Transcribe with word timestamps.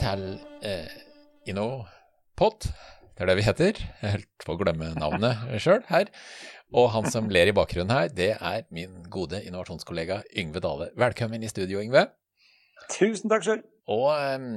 Til 0.00 0.22
eh, 0.64 0.88
InnoPod. 1.50 2.64
Det 2.64 3.20
er 3.20 3.28
det 3.28 3.34
vi 3.36 3.44
heter. 3.44 3.80
Holdt 4.00 4.46
på 4.46 4.54
å 4.54 4.60
glemme 4.62 4.94
navnet 4.96 5.42
sjøl 5.62 5.82
her. 5.90 6.08
Og 6.72 6.86
han 6.94 7.08
som 7.12 7.28
ler 7.28 7.50
i 7.50 7.52
bakgrunnen 7.52 7.92
her, 7.92 8.08
det 8.08 8.30
er 8.38 8.62
min 8.72 9.02
gode 9.12 9.42
innovasjonskollega 9.44 10.22
Yngve 10.40 10.62
Dale. 10.64 10.88
Velkommen 10.96 11.44
i 11.44 11.50
studio, 11.52 11.82
Yngve. 11.84 12.06
Tusen 12.94 13.28
takk 13.28 13.44
sjøl. 13.44 13.60
Og 13.92 14.08
um, 14.08 14.48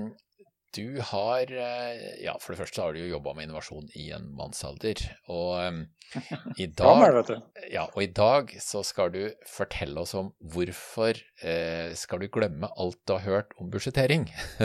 du 0.73 1.01
har 1.01 1.51
eh, 1.51 2.23
Ja, 2.23 2.37
for 2.41 2.53
det 2.53 2.63
første 2.63 2.81
har 2.81 2.93
du 2.93 3.03
jo 3.03 3.11
jobba 3.11 3.33
med 3.37 3.47
innovasjon 3.47 3.89
i 3.99 4.09
en 4.15 4.29
mannsalder. 4.37 5.01
Og 5.31 5.51
um, 5.61 5.83
i 6.61 6.67
dag 6.67 7.29
Ja, 7.71 7.87
og 7.87 8.03
i 8.03 8.09
dag 8.09 8.53
så 8.61 8.83
skal 8.85 9.13
du 9.13 9.21
fortelle 9.49 10.03
oss 10.03 10.15
om 10.17 10.31
hvorfor 10.53 11.17
eh, 11.43 11.93
skal 11.97 12.23
du 12.23 12.29
glemme 12.33 12.69
alt 12.77 12.99
du 13.07 13.15
har 13.15 13.25
hørt 13.27 13.53
om 13.61 13.69
budsjettering. 13.73 14.27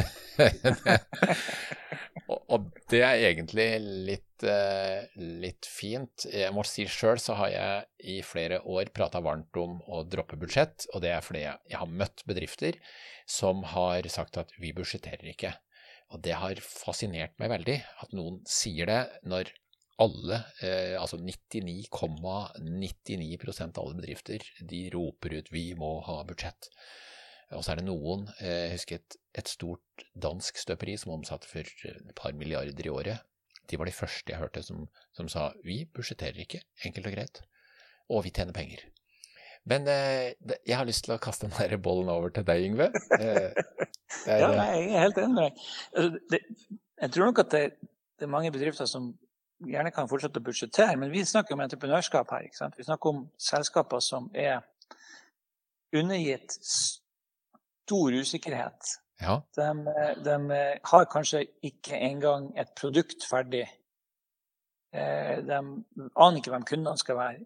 og, 2.31 2.41
og, 2.41 2.71
det 2.89 3.03
er 3.05 3.27
egentlig 3.31 3.69
litt, 4.09 4.49
eh, 4.49 5.09
litt 5.19 5.69
fint. 5.69 6.29
Jeg 6.33 6.55
må 6.57 6.65
si 6.69 6.89
sjøl 6.89 7.21
så 7.23 7.37
har 7.43 7.53
jeg 7.53 8.17
i 8.17 8.19
flere 8.25 8.63
år 8.65 8.93
prata 8.97 9.23
varmt 9.25 9.57
om 9.61 9.79
å 9.89 10.05
droppe 10.09 10.41
budsjett, 10.41 10.89
og 10.95 11.05
det 11.05 11.15
er 11.15 11.25
fordi 11.25 11.45
jeg, 11.45 11.65
jeg 11.73 11.83
har 11.83 11.97
møtt 12.03 12.25
bedrifter 12.29 12.81
som 13.29 13.65
har 13.75 14.09
sagt 14.09 14.41
at 14.41 14.55
vi 14.61 14.73
budsjetterer 14.77 15.35
ikke. 15.35 15.53
Og 16.15 16.23
det 16.25 16.37
har 16.41 16.61
fascinert 16.65 17.35
meg 17.41 17.51
veldig 17.53 17.79
at 18.05 18.15
noen 18.17 18.41
sier 18.49 18.89
det 18.89 19.01
når 19.29 19.51
alle, 19.99 20.39
eh, 20.63 20.95
altså 21.01 21.19
99,99 21.19 22.55
,99 22.63 23.67
av 23.67 23.83
alle 23.83 23.99
bedrifter, 23.99 24.45
de 24.61 24.91
roper 24.95 25.35
ut 25.41 25.53
'vi 25.53 25.75
må 25.75 25.99
ha 26.07 26.23
budsjett'. 26.25 26.71
Og 27.57 27.65
så 27.65 27.73
er 27.73 27.81
det 27.81 27.89
noen, 27.89 28.29
eh, 28.41 28.69
jeg 28.69 28.77
husker 28.77 29.01
et, 29.01 29.17
et 29.41 29.49
stort 29.49 30.07
dansk 30.15 30.61
støperi 30.61 30.97
som 30.97 31.17
omsatte 31.17 31.49
for 31.49 31.61
et 31.65 32.15
par 32.15 32.33
milliarder 32.33 32.87
i 32.87 32.93
året. 32.93 33.25
De 33.69 33.77
var 33.77 33.89
de 33.89 33.93
første 33.93 34.33
jeg 34.33 34.41
hørte 34.41 34.63
som, 34.63 34.87
som 35.17 35.29
sa 35.29 35.53
'vi 35.65 35.85
budsjetterer 35.85 36.41
ikke, 36.45 36.63
enkelt 36.85 37.07
og 37.07 37.13
greit', 37.13 37.43
og 38.09 38.25
vi 38.25 38.31
tjener 38.31 38.53
penger'. 38.53 38.87
Men 39.69 39.89
eh, 39.89 40.33
jeg 40.67 40.77
har 40.77 40.87
lyst 40.89 41.05
til 41.05 41.17
å 41.17 41.21
kaste 41.21 41.49
den 41.49 41.57
der 41.59 41.77
bollen 41.77 42.09
over 42.09 42.31
til 42.31 42.47
deg, 42.49 42.65
Yngve. 42.71 42.89
Eh, 43.19 43.51
er, 44.27 44.43
ja, 44.43 44.51
nei, 44.57 44.69
jeg 44.75 44.93
er 44.93 45.07
helt 45.07 45.19
enig 45.23 45.35
med 45.35 45.43
deg. 45.43 45.65
Altså, 45.95 46.21
det, 46.33 46.41
jeg 46.99 47.15
tror 47.15 47.31
nok 47.31 47.43
at 47.45 47.51
det, 47.55 47.65
det, 48.19 48.27
er 48.27 48.33
mange 48.33 48.53
bedrifter 48.53 48.89
som 48.91 49.11
gjerne 49.69 49.93
kan 49.95 50.09
fortsette 50.11 50.41
å 50.41 50.47
budsjettere, 50.47 50.97
men 51.01 51.13
vi 51.13 51.25
snakker 51.27 51.55
om 51.55 51.65
entreprenørskap 51.65 52.31
her. 52.35 52.47
ikke 52.47 52.61
sant? 52.61 52.79
Vi 52.79 52.87
snakker 52.87 53.13
om 53.13 53.25
selskaper 53.43 54.03
som 54.05 54.31
er 54.35 54.63
undergitt 55.95 56.55
stor 56.63 58.13
usikkerhet. 58.13 58.95
Ja. 59.21 59.41
De, 59.57 59.69
de, 60.25 60.59
har 60.85 61.09
kanskje 61.11 61.47
ikke 61.67 61.99
engang 61.99 62.53
et 62.59 62.71
produkt 62.79 63.27
ferdig. 63.27 63.65
Eh, 64.95 65.39
de 65.45 65.59
aner 65.59 66.39
ikke 66.39 66.53
hvem 66.55 66.69
kundene 66.69 67.01
skal 67.01 67.19
være. 67.19 67.41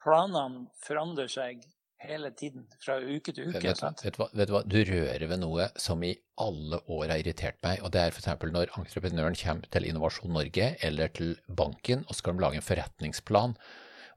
Planene 0.00 0.66
forandrer 0.86 1.28
seg 1.30 1.60
hele 2.00 2.30
tiden, 2.36 2.64
fra 2.80 2.96
uke 3.00 3.34
til 3.34 3.50
uke. 3.50 3.60
Vet, 3.60 3.82
vet, 3.82 4.04
vet, 4.06 4.18
vet, 4.32 4.48
du 4.48 4.54
hva, 4.54 4.62
du 4.64 4.78
rører 4.88 5.26
ved 5.28 5.42
noe 5.42 5.68
som 5.80 6.02
i 6.06 6.14
alle 6.40 6.80
år 6.88 7.12
har 7.12 7.20
irritert 7.20 7.60
meg, 7.66 7.82
og 7.84 7.92
det 7.94 8.02
er 8.02 8.14
f.eks. 8.14 8.30
når 8.40 8.72
entreprenøren 8.80 9.36
kommer 9.36 9.72
til 9.74 9.88
Innovasjon 9.90 10.32
Norge 10.34 10.72
eller 10.86 11.12
til 11.16 11.34
banken 11.46 12.06
og 12.08 12.16
skal 12.16 12.36
de 12.36 12.44
lage 12.46 12.60
en 12.60 12.66
forretningsplan, 12.66 13.56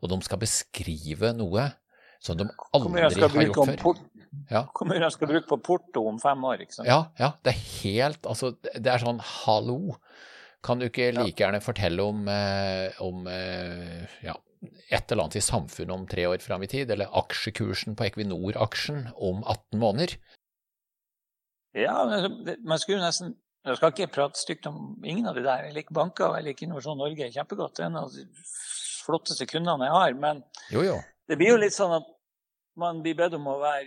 og 0.03 0.11
de 0.11 0.19
skal 0.23 0.41
beskrive 0.41 1.33
noe 1.35 1.69
som 2.23 2.39
de 2.39 2.47
aldri 2.71 3.03
har 3.03 3.47
gjort 3.49 3.73
før. 3.83 4.03
Ja. 4.49 4.63
Kommunen 4.73 5.11
skal 5.13 5.29
bruke 5.29 5.45
på 5.51 5.59
porto 5.61 6.05
om 6.09 6.17
fem 6.21 6.45
år, 6.47 6.63
ikke 6.63 6.79
sant. 6.79 6.87
Ja, 6.89 7.03
ja, 7.19 7.35
det 7.45 7.51
er 7.53 7.59
helt 7.83 8.25
Altså, 8.25 8.55
det 8.63 8.89
er 8.89 9.03
sånn 9.03 9.19
hallo. 9.21 9.97
Kan 10.63 10.79
du 10.79 10.87
ikke 10.87 11.11
like 11.13 11.43
gjerne 11.43 11.59
fortelle 11.61 12.05
om, 12.07 12.23
eh, 12.31 12.95
om 13.03 13.27
eh, 13.29 14.07
ja, 14.23 14.37
et 14.89 15.11
eller 15.11 15.25
annet 15.25 15.39
i 15.39 15.43
samfunnet 15.43 15.95
om 15.95 16.05
tre 16.09 16.25
år 16.29 16.43
fram 16.43 16.63
i 16.65 16.69
tid, 16.71 16.91
eller 16.93 17.11
aksjekursen 17.23 17.97
på 17.99 18.07
Equinor-aksjen 18.07 19.07
om 19.15 19.43
18 19.43 19.79
måneder? 19.81 20.17
Ja, 21.73 22.03
man 22.61 22.79
skulle 22.79 23.01
nesten 23.01 23.39
Jeg 23.63 23.77
skal 23.79 23.93
ikke 23.93 24.11
prate 24.11 24.37
stygt 24.37 24.65
om 24.67 24.99
ingen 25.07 25.25
av 25.29 25.37
de 25.37 25.41
der. 25.45 25.69
Jeg 25.69 25.77
liker 25.77 25.95
banker 25.95 26.25
og 26.27 26.33
jeg 26.35 26.49
liker 26.49 26.65
Innovasjon 26.65 26.97
Norge 26.99 27.29
kjempegodt. 27.31 27.77
Det 27.77 27.85
er 27.85 27.87
en 27.87 28.01
av 28.01 28.09
de 28.11 28.25
flotteste 29.05 29.47
kundene 29.47 29.87
jeg 29.87 29.95
har. 29.95 30.15
Men 30.19 30.41
jo, 30.73 30.81
jo. 30.83 30.97
det 31.31 31.37
blir 31.39 31.53
jo 31.53 31.61
litt 31.61 31.75
sånn 31.75 31.95
at 31.95 32.09
man 32.75 32.99
blir 33.05 33.15
bedt 33.15 33.37
om 33.37 33.47
å 33.47 33.55
være 33.61 33.85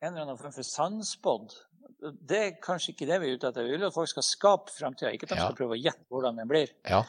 en 0.00 0.12
eller 0.12 0.24
annen 0.24 0.40
form 0.40 0.54
for 0.54 0.64
sannspådd. 0.64 1.52
Det 2.00 2.40
er 2.40 2.56
kanskje 2.62 2.94
ikke 2.94 3.10
det 3.10 3.20
vi 3.20 3.30
er 3.30 3.36
ute 3.36 3.50
etter. 3.50 3.68
Vi 3.68 3.76
vil 3.76 3.86
at 3.88 3.96
folk 3.96 4.10
skal 4.10 4.26
skape 4.26 4.72
framtida, 4.72 5.12
ikke 5.12 5.28
at 5.28 5.34
de 5.34 5.40
skal 5.42 5.58
prøve 5.60 5.76
å 5.76 5.80
gjette 5.80 6.08
hvordan 6.12 6.40
den 6.40 6.50
blir. 6.50 6.72
Ja, 6.88 7.02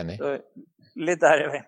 enig. 0.00 0.16
Så, 0.20 0.34
litt 1.00 1.22
der 1.24 1.46
er 1.46 1.54
vi. 1.54 1.62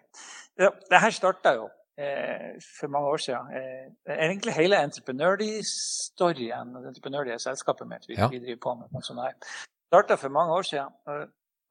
Ja, 0.57 0.71
det 0.91 1.01
her 1.03 1.13
starta 1.13 1.53
jo 1.57 1.67
eh, 2.01 2.57
for 2.79 2.93
mange 2.93 3.13
år 3.13 3.23
siden. 3.23 3.51
Eh, 3.57 4.13
egentlig 4.17 4.55
hele 4.57 4.81
entreprenørstoryen, 4.89 6.75
det 6.77 6.93
entreprenørlige 6.93 7.39
selskapet 7.45 7.89
mitt 7.91 8.09
vi, 8.09 8.17
ja. 8.17 8.31
vi 8.33 8.41
driver 8.41 8.63
på 8.65 8.77
med, 8.81 8.93
noe 8.95 9.05
sånt 9.05 9.25
her, 9.25 9.37
starta 9.91 10.17
for 10.21 10.33
mange 10.33 10.57
år 10.57 10.69
siden. 10.71 10.95
Og, 11.13 11.27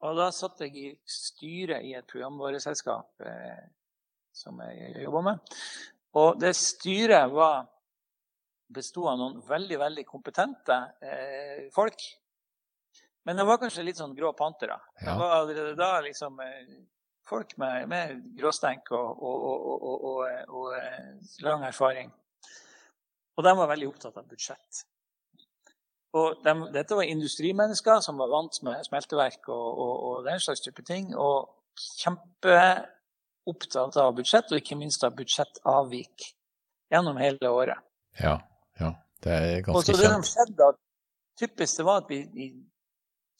og 0.06 0.20
da 0.20 0.28
satt 0.34 0.62
jeg 0.66 0.76
i 0.76 0.92
styret 1.08 1.86
i 1.86 1.96
et 1.98 2.06
programvareselskap 2.10 3.26
eh, 3.26 3.64
som 4.36 4.60
jeg 4.68 5.02
jobba 5.06 5.24
med. 5.30 5.56
Og 6.16 6.38
det 6.40 6.52
styret 6.56 7.32
var 7.32 7.66
besto 8.72 9.06
av 9.08 9.18
noen 9.20 9.40
veldig 9.46 9.78
veldig 9.78 10.04
kompetente 10.08 10.78
eh, 11.02 11.66
folk. 11.74 12.02
Men 13.26 13.38
det 13.40 13.46
var 13.46 13.58
kanskje 13.58 13.84
litt 13.86 13.98
sånn 13.98 14.14
grå 14.14 14.32
pantere. 14.38 14.78
Ja. 15.00 15.08
Det 15.08 15.16
var 15.20 15.34
allerede 15.40 15.74
da 15.78 15.90
liksom 16.04 16.38
eh, 16.44 16.76
folk 17.28 17.56
med, 17.58 17.88
med 17.90 18.20
gråstenk 18.38 18.90
og, 18.94 19.22
og, 19.22 19.36
og, 19.72 20.26
og, 20.48 20.74
lang 21.44 21.64
erfaring. 21.66 22.12
Og 23.36 23.44
de 23.44 23.52
var 23.58 23.68
veldig 23.72 23.88
opptatt 23.90 24.16
av 24.16 24.28
budsjett. 24.30 24.84
Og 26.16 26.38
de, 26.44 26.52
dette 26.72 26.96
var 26.96 27.04
industrimennesker 27.10 28.00
som 28.04 28.20
var 28.20 28.30
vant 28.32 28.62
med 28.64 28.84
smelteverk 28.86 29.50
og, 29.52 30.24
den 30.24 30.40
slags 30.40 30.62
type 30.64 30.82
ting. 30.86 31.10
Og 31.12 31.50
kjempeopptatt 32.00 33.98
av 34.00 34.14
budsjett, 34.16 34.52
og 34.52 34.62
ikke 34.62 34.78
minst 34.80 35.04
av 35.04 35.16
budsjettavvik 35.18 36.30
gjennom 36.92 37.16
hele 37.20 37.50
året. 37.52 37.78
Ja, 38.22 38.38
ja. 38.80 38.94
Det 39.22 39.32
er 39.32 39.60
ganske 39.66 39.72
kjent. 39.72 39.76
Og 39.76 39.84
så 39.84 39.92
det 39.98 40.12
som 40.14 40.24
skjedde, 40.30 40.70
typisk 41.40 41.78
det 41.80 41.86
var 41.88 42.02
at 42.04 42.10
vi 42.12 42.18
i 42.46 42.48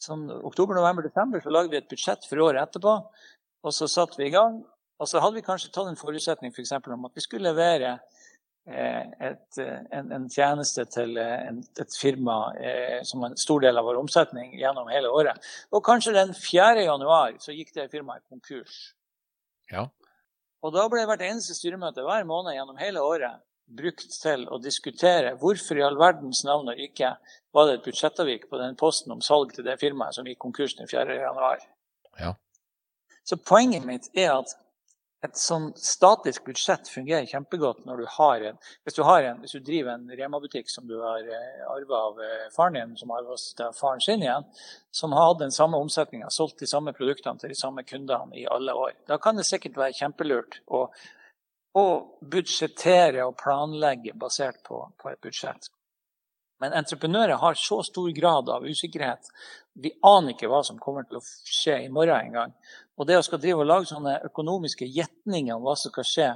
sånn 0.03 0.27
oktober, 0.45 0.77
november, 0.77 1.05
desember 1.07 1.41
så 1.41 1.53
lagde 1.53 1.73
vi 1.73 1.79
et 1.79 1.89
budsjett 1.89 2.25
for 2.29 2.43
året 2.45 2.61
etterpå. 2.67 2.93
Og 3.65 3.73
så 3.73 3.87
satte 3.89 4.19
vi 4.19 4.29
i 4.29 4.33
gang. 4.33 4.61
Og 4.97 5.09
så 5.09 5.21
hadde 5.21 5.37
vi 5.37 5.45
kanskje 5.45 5.71
tatt 5.73 5.89
en 5.89 5.99
forutsetning 5.99 6.53
for 6.53 6.93
om 6.93 7.05
at 7.05 7.15
vi 7.15 7.21
skulle 7.21 7.51
levere 7.51 7.97
eh, 8.65 9.03
et, 9.29 9.59
en, 9.59 10.11
en, 10.11 10.29
tjeneste 10.29 10.85
til 10.89 11.17
eh, 11.21 11.49
en, 11.49 11.59
et 11.79 11.97
firma 12.01 12.37
eh, 12.57 13.03
som 13.05 13.23
en 13.23 13.37
stor 13.37 13.61
del 13.61 13.77
av 13.77 13.85
vår 13.85 13.99
omsetning 14.01 14.55
gjennom 14.57 14.89
hele 14.89 15.11
året. 15.13 15.37
Og 15.71 15.85
kanskje 15.85 16.15
den 16.17 16.33
4. 16.33 16.81
januar 16.87 17.37
så 17.43 17.53
gikk 17.53 17.75
det 17.75 17.91
firmaet 17.93 18.25
konkurs. 18.29 18.95
Ja. 19.71 19.85
Og 20.65 20.73
da 20.73 20.87
ble 20.89 21.05
hvert 21.05 21.21
eneste 21.21 21.53
styremøte 21.53 22.05
hver 22.05 22.25
måned 22.25 22.57
gjennom 22.57 22.81
hele 22.81 23.03
året 23.05 23.43
brukt 23.67 24.13
til 24.21 24.45
å 24.47 24.59
diskutere 24.63 25.35
hvorfor 25.41 25.77
i 25.77 25.83
all 25.83 25.97
verdens 25.99 26.43
navn 26.47 26.71
og 26.71 26.79
rike 26.79 27.11
var 27.55 27.67
det 27.67 27.77
et 27.77 27.87
budsjettavvik 27.87 28.47
på 28.49 28.59
den 28.61 28.77
posten 28.79 29.13
om 29.13 29.23
salg 29.23 29.53
til 29.55 29.67
det 29.67 29.77
firmaet 29.81 30.15
som 30.15 30.27
gikk 30.27 30.39
konkurs 30.45 30.77
den 30.79 30.89
4. 30.89 31.17
januar. 31.19 31.63
Ja. 32.19 32.33
Så 33.27 33.37
poenget 33.37 33.85
mitt 33.85 34.07
er 34.15 34.37
at 34.37 34.53
et 35.25 35.39
sånn 35.39 35.71
statisk 35.81 36.45
budsjett 36.45 36.87
fungerer 36.91 37.25
kjempegodt 37.25 37.85
når 37.87 38.03
du 38.03 38.05
har 38.13 38.43
en 38.51 38.59
Hvis 38.85 38.95
du, 38.95 39.01
har 39.03 39.25
en, 39.25 39.39
hvis 39.41 39.55
du 39.57 39.63
driver 39.65 39.95
en 39.95 40.11
Rema-butikk 40.19 40.69
som 40.69 40.85
du 40.87 40.95
har 41.01 41.25
eh, 41.25 41.63
arva 41.65 42.01
av 42.11 42.21
eh, 42.21 42.45
faren 42.53 42.77
din, 42.77 42.95
som 42.99 43.11
arva 43.11 43.35
av 43.65 43.73
faren 43.75 44.03
sin 44.03 44.23
igjen, 44.23 44.45
som 44.91 45.15
har 45.17 45.31
hatt 45.31 45.41
den 45.41 45.55
samme 45.55 45.79
omsetninga, 45.81 46.29
solgt 46.29 46.61
de 46.61 46.69
samme 46.69 46.93
produktene 46.93 47.41
til 47.41 47.51
de 47.51 47.57
samme 47.57 47.83
kundene 47.83 48.37
i 48.37 48.45
alle 48.45 48.75
år, 48.77 48.93
da 49.09 49.17
kan 49.21 49.39
det 49.39 49.47
sikkert 49.49 49.81
være 49.81 49.97
kjempelurt 49.97 50.61
å, 50.67 50.85
å 51.81 51.87
budsjettere 52.21 53.25
og 53.25 53.35
planlegge 53.41 54.13
basert 54.15 54.61
på, 54.69 54.83
på 55.01 55.11
et 55.11 55.21
budsjett. 55.25 55.71
Men 56.61 56.73
entreprenører 56.73 57.37
har 57.37 57.57
så 57.59 57.83
stor 57.85 58.09
grad 58.17 58.49
av 58.49 58.65
usikkerhet. 58.65 59.29
Vi 59.77 59.91
aner 60.05 60.33
ikke 60.33 60.49
hva 60.49 60.63
som 60.65 60.79
kommer 60.81 61.05
til 61.05 61.19
å 61.19 61.25
skje 61.25 61.83
i 61.85 61.91
morgen 61.93 62.31
engang. 62.31 62.55
Og 62.97 63.05
det 63.05 63.19
å 63.19 63.25
skal 63.25 63.41
drive 63.43 63.61
og 63.61 63.69
lage 63.69 63.91
sånne 63.91 64.15
økonomiske 64.25 64.87
gjetninger 64.89 65.53
om 65.53 65.67
hva 65.67 65.75
som 65.77 65.93
skal 65.93 66.07
skje 66.07 66.31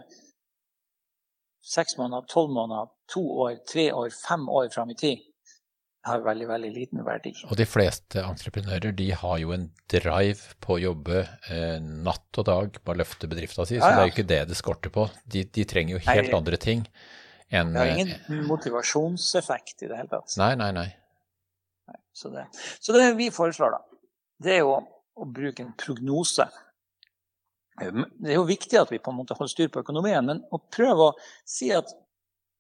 seks 1.62 1.98
måneder, 1.98 2.26
tolv 2.30 2.54
måneder, 2.54 2.90
to 3.10 3.22
år, 3.46 3.60
tre 3.70 3.92
år, 3.94 4.10
fem 4.14 4.48
år 4.50 4.70
fram 4.74 4.94
i 4.94 4.98
tid, 4.98 5.26
har 6.06 6.24
veldig 6.26 6.48
veldig 6.50 6.70
liten 6.74 7.04
verdi. 7.06 7.34
Og 7.46 7.58
de 7.60 7.68
fleste 7.70 8.24
entreprenører 8.26 8.94
de 8.98 9.12
har 9.14 9.38
jo 9.42 9.54
en 9.54 9.68
drive 9.92 10.56
på 10.64 10.78
å 10.78 10.82
jobbe 10.82 11.20
eh, 11.22 11.78
natt 11.78 12.42
og 12.42 12.48
dag 12.48 12.80
på 12.82 12.94
å 12.94 12.98
løfte 12.98 13.30
bedrifta 13.30 13.68
si, 13.70 13.78
så 13.78 13.86
ja, 13.86 13.92
ja. 13.92 13.98
det 13.98 14.02
er 14.02 14.10
jo 14.10 14.16
ikke 14.16 14.30
det 14.32 14.42
det 14.50 14.58
skorter 14.58 14.94
på. 14.94 15.06
De, 15.26 15.46
de 15.46 15.66
trenger 15.70 15.98
jo 15.98 16.06
helt 16.08 16.32
Nei. 16.32 16.38
andre 16.40 16.62
ting. 16.62 16.86
En, 17.52 17.74
det 17.74 17.80
har 17.80 17.92
ingen 17.92 18.46
motivasjonseffekt 18.48 19.84
i 19.84 19.90
det 19.92 19.98
hele 20.00 20.12
tatt. 20.12 20.36
Nei, 20.40 20.54
nei, 20.60 20.72
nei. 20.76 20.88
Så 22.16 22.30
det, 22.32 22.46
så 22.80 22.96
det 22.96 23.10
vi 23.20 23.28
foreslår, 23.32 23.76
da, 23.76 24.00
det 24.44 24.54
er 24.56 24.62
jo 24.64 24.78
å 25.20 25.28
bruke 25.28 25.64
en 25.66 25.74
prognose. 25.80 26.48
Det 27.82 28.30
er 28.30 28.38
jo 28.38 28.48
viktig 28.48 28.80
at 28.80 28.92
vi 28.92 29.00
på 29.04 29.12
en 29.12 29.20
måte 29.20 29.36
holder 29.36 29.52
styr 29.52 29.72
på 29.74 29.82
økonomien, 29.84 30.26
men 30.28 30.44
å 30.52 30.60
prøve 30.72 31.10
å 31.10 31.16
si 31.48 31.72
at 31.76 31.92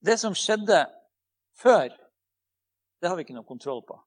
det 0.03 0.17
som 0.19 0.35
skjedde 0.35 0.83
før, 1.61 1.91
det 3.01 3.09
har 3.09 3.17
vi 3.17 3.25
ikke 3.25 3.35
noe 3.37 3.47
kontroll 3.47 3.83
på. 3.87 3.99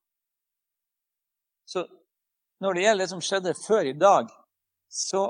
Så 1.68 1.84
når 2.60 2.76
det 2.76 2.84
gjelder 2.84 3.04
det 3.04 3.12
som 3.12 3.22
skjedde 3.24 3.54
før 3.56 3.88
i 3.88 3.96
dag, 3.96 4.28
så 4.88 5.24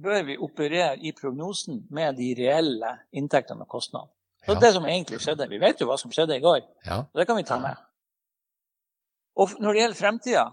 bør 0.00 0.24
vi 0.28 0.38
operere 0.40 0.96
i 1.04 1.12
prognosen 1.16 1.84
med 1.92 2.16
de 2.20 2.32
reelle 2.38 2.94
inntektene 3.16 3.66
og 3.66 3.76
kostnadene. 3.76 4.14
Så 4.46 4.54
ja. 4.54 4.60
det 4.60 4.72
som 4.72 4.86
egentlig 4.88 5.20
skjedde, 5.20 5.48
Vi 5.48 5.58
vet 5.60 5.80
jo 5.80 5.86
hva 5.90 5.98
som 6.00 6.12
skjedde 6.12 6.36
i 6.36 6.40
går. 6.40 6.62
Ja. 6.86 7.04
Det 7.14 7.26
kan 7.26 7.36
vi 7.36 7.44
ta 7.44 7.58
med. 7.60 7.76
Og 9.36 9.52
når 9.60 9.72
det 9.72 9.80
gjelder 9.80 9.98
fremtida, 9.98 10.44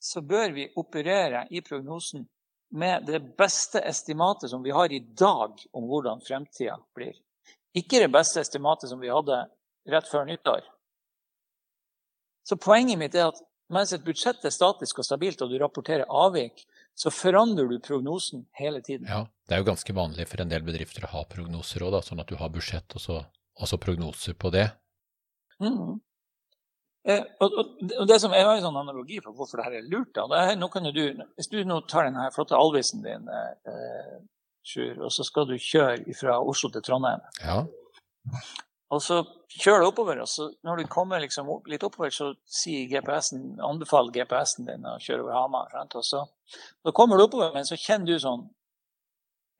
så 0.00 0.20
bør 0.20 0.52
vi 0.52 0.68
operere 0.76 1.46
i 1.50 1.60
prognosen 1.64 2.26
med 2.74 3.06
det 3.06 3.20
beste 3.38 3.80
estimatet 3.80 4.50
som 4.50 4.62
vi 4.62 4.70
har 4.70 4.92
i 4.92 5.00
dag 5.00 5.60
om 5.72 5.86
hvordan 5.88 6.20
fremtida 6.20 6.76
blir. 6.94 7.14
Ikke 7.74 8.02
det 8.02 8.10
beste 8.12 8.40
estimatet 8.40 8.90
som 8.90 9.00
vi 9.00 9.12
hadde 9.12 9.44
rett 9.90 10.08
før 10.10 10.26
nyttår. 10.28 10.62
Så 12.44 12.56
poenget 12.60 13.00
mitt 13.00 13.14
er 13.16 13.30
at 13.30 13.40
mens 13.72 13.92
et 13.96 14.04
budsjett 14.04 14.44
er 14.44 14.52
statisk 14.52 15.00
og 15.00 15.06
stabilt, 15.06 15.40
og 15.42 15.50
du 15.50 15.56
rapporterer 15.58 16.04
avvik, 16.08 16.66
så 16.94 17.10
forandrer 17.10 17.68
du 17.68 17.78
prognosen 17.82 18.46
hele 18.58 18.80
tiden. 18.82 19.06
Ja, 19.10 19.26
Det 19.48 19.56
er 19.56 19.62
jo 19.62 19.70
ganske 19.70 19.92
vanlig 19.92 20.28
for 20.30 20.40
en 20.40 20.50
del 20.52 20.62
bedrifter 20.62 21.04
å 21.04 21.12
ha 21.12 21.24
prognoser 21.28 21.82
òg, 21.84 21.98
sånn 22.06 22.22
at 22.22 22.30
du 22.30 22.38
har 22.40 22.52
budsjett 22.54 22.94
og 22.94 23.02
så, 23.02 23.20
også 23.60 23.78
prognoser 23.82 24.38
på 24.38 24.50
det. 24.54 24.68
Mm. 25.60 26.00
Eh, 27.04 27.24
og, 27.44 27.52
og, 27.52 27.72
og, 27.98 28.06
det 28.08 28.16
som, 28.22 28.32
Jeg 28.32 28.46
har 28.46 28.56
en 28.56 28.64
sånn 28.64 28.78
analogi 28.80 29.18
for 29.20 29.36
hvorfor 29.36 29.60
dette 29.60 29.82
er 29.82 29.90
lurt. 29.90 30.14
Da. 30.16 30.24
Er, 30.40 30.54
nå 30.56 30.70
kan 30.72 30.86
du, 30.88 31.02
hvis 31.36 31.50
du 31.52 31.58
nå 31.66 31.82
tar 31.90 32.08
denne 32.08 32.30
flotte 32.34 32.56
Alvisen 32.56 33.04
din, 33.04 33.28
eh, 33.28 34.14
Sjur, 34.64 35.02
og 35.04 35.12
så 35.12 35.26
skal 35.26 35.44
du 35.50 35.58
kjøre 35.60 36.14
fra 36.16 36.38
Oslo 36.40 36.70
til 36.72 36.80
Trondheim 36.86 37.20
ja. 37.42 37.58
Og 38.92 39.00
så 39.02 39.22
kjører 39.48 39.80
du 39.80 39.88
oppover, 39.88 40.18
og 40.20 40.28
så 40.28 40.50
når 40.66 40.82
du 40.82 40.90
kommer 40.92 41.22
liksom 41.22 41.48
litt 41.70 41.86
oppover, 41.86 42.12
så 42.12 42.32
sier 42.44 42.84
GPS-en, 42.90 43.54
anbefaler 43.64 44.12
GPS-en 44.14 44.68
din 44.68 44.84
å 44.86 44.98
kjøre 45.02 45.24
over 45.24 45.38
Hamar. 45.38 45.72
Sant? 45.72 45.96
Og 45.98 46.04
så, 46.06 46.20
så 46.84 46.92
kommer 46.96 47.18
du 47.18 47.24
oppover, 47.24 47.54
men 47.56 47.66
så 47.66 47.78
kjenner 47.80 48.12
du 48.12 48.20
sånn 48.22 48.44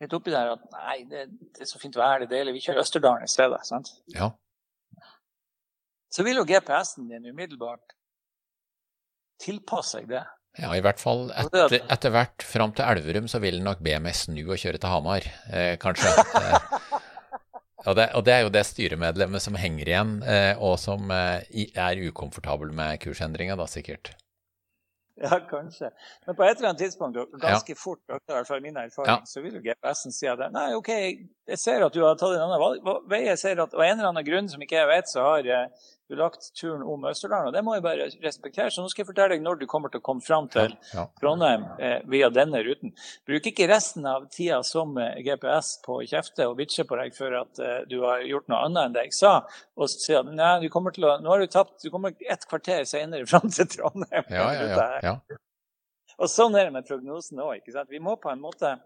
litt 0.03 0.15
oppi 0.17 0.35
der 0.35 0.53
at 0.57 0.65
nei, 0.75 1.01
det, 1.09 1.27
det 1.55 1.65
er 1.65 1.71
så 1.71 1.81
fint 1.81 1.97
vær, 1.97 2.21
det 2.21 2.29
er 2.29 2.35
deilig, 2.37 2.59
vi 2.59 2.65
kjører 2.67 2.85
Østerdalen 2.85 3.27
i 3.27 3.33
stedet. 3.33 3.61
sant? 3.67 3.95
Ja. 4.13 4.31
Så 6.15 6.23
vil 6.27 6.39
jo 6.39 6.47
GPS-en 6.47 7.09
din 7.11 7.31
umiddelbart 7.31 7.97
tilpasse 9.43 9.99
seg 9.99 10.11
det. 10.13 10.23
Ja, 10.55 10.71
i 10.79 10.83
hvert 10.85 11.01
fall 11.03 11.33
etter, 11.35 11.81
etter 11.91 12.13
hvert 12.15 12.45
fram 12.47 12.71
til 12.77 12.87
Elverum 12.87 13.27
så 13.31 13.41
vil 13.43 13.57
den 13.59 13.67
nok 13.67 13.81
be 13.83 13.97
meg 14.03 14.15
snu 14.15 14.39
og 14.45 14.61
kjøre 14.61 14.79
til 14.79 14.93
Hamar, 14.93 15.27
eh, 15.51 15.75
kanskje. 15.83 16.13
Og 17.85 17.97
det, 17.99 18.09
og 18.17 18.25
det, 18.25 18.33
er 18.35 18.45
jo 18.47 18.53
det 18.53 18.65
styremedlemmet 18.65 19.45
som 19.45 19.57
henger 19.61 19.89
igjen, 19.91 20.13
eh, 20.25 20.53
og 20.57 20.79
som 20.81 21.11
eh, 21.13 21.65
er 21.77 22.05
ukomfortabel 22.09 22.73
med 22.73 23.01
kursendringa, 23.03 23.59
da 23.61 23.67
sikkert. 23.69 24.15
Ja, 25.23 25.37
kanskje. 25.51 25.91
Men 26.27 26.37
på 26.37 26.43
et 26.43 26.57
eller 26.57 26.69
annet 26.73 26.81
tidspunkt, 26.83 27.19
ganske 27.39 27.73
ja. 27.73 27.79
fort, 27.79 28.01
i 28.11 28.33
hvert 28.33 28.49
fall 28.49 28.63
min 28.65 28.77
erfaring, 28.77 29.13
ja. 29.13 29.21
så 29.31 29.43
vil 29.45 29.61
jo 29.61 29.63
GPS-en 29.63 30.15
si 30.15 30.27
at 30.27 30.43
nei, 30.51 30.73
OK, 30.75 30.91
jeg 30.91 31.61
ser 31.63 31.85
at 31.87 31.95
du 31.95 32.01
har 32.03 32.17
tatt 32.19 32.35
en 32.35 32.43
annen 32.49 33.05
vei. 33.11 33.21
Jeg 33.29 33.39
ser 33.39 33.63
at 33.63 33.77
av 33.77 33.85
en 33.85 33.95
eller 33.95 34.11
annen 34.11 34.27
grunn 34.27 34.51
som 34.51 34.65
ikke 34.65 34.81
jeg 34.81 34.91
vet, 34.91 35.11
så 35.13 35.29
har 35.29 35.47
eh, 35.47 35.87
du 36.15 36.21
lagt 36.23 36.47
turen 36.59 36.83
om 36.87 37.05
Østerdalen, 37.11 37.51
og 37.51 37.55
det 37.57 37.63
må 37.67 37.75
jeg 37.77 37.85
bare 37.85 38.07
respektere. 38.25 38.71
Så 38.73 38.83
nå 38.83 38.91
skal 38.93 39.03
jeg 39.03 39.09
fortelle 39.11 39.35
deg 39.37 39.45
når 39.45 39.61
du 39.61 39.67
kommer 39.71 39.93
til 39.93 40.01
å 40.03 40.05
komme 40.07 40.25
fram 40.25 40.49
til. 40.53 40.77
Trondheim 41.21 41.67
eh, 41.83 41.99
via 42.11 42.31
denne 42.33 42.63
ruten. 42.67 42.95
Bruk 43.29 43.49
ikke 43.51 43.69
resten 43.71 44.07
av 44.09 44.29
tida 44.35 44.61
som 44.67 44.97
eh, 45.01 45.21
GPS 45.27 45.75
på 45.85 45.99
å 46.01 46.07
kjefte 46.09 46.49
og 46.51 46.57
bitche 46.61 46.87
på 46.89 46.99
deg 47.01 47.17
for 47.17 47.37
at 47.39 47.61
eh, 47.63 47.81
du 47.91 47.99
har 48.05 48.25
gjort 48.29 48.49
noe 48.53 48.63
annet 48.69 48.89
enn 48.89 48.97
det 48.97 49.07
jeg 49.09 49.19
sa, 49.19 49.35
og 49.75 49.91
si 49.93 50.17
at 50.17 50.31
nei, 50.31 50.55
du 50.65 50.71
kommer 50.73 50.95
til 50.95 51.09
å, 51.09 51.17
nå 51.23 51.35
har 51.35 51.43
du 51.43 51.51
tapt, 51.51 51.77
du 51.83 51.91
kommer 51.95 52.15
et 52.15 52.49
kvarter 52.49 52.87
senere 52.89 53.29
fram 53.31 53.51
til 53.51 53.69
Trondheim. 53.75 54.31
Ja, 54.31 54.49
ja, 54.55 54.89
ja, 55.05 55.19
Og 56.19 56.31
sånn 56.31 56.57
er 56.59 56.69
det 56.69 56.77
med 56.79 56.89
prognosen 56.89 57.43
òg. 57.43 57.69
Vi 57.91 58.03
må 58.03 58.17
på 58.23 58.31
en 58.33 58.43
måte 58.43 58.77